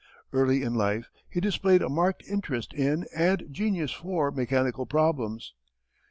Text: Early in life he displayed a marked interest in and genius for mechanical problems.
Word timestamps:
Early 0.33 0.63
in 0.63 0.73
life 0.73 1.11
he 1.29 1.39
displayed 1.39 1.83
a 1.83 1.87
marked 1.87 2.23
interest 2.27 2.73
in 2.73 3.05
and 3.15 3.45
genius 3.51 3.91
for 3.91 4.31
mechanical 4.31 4.87
problems. 4.87 5.53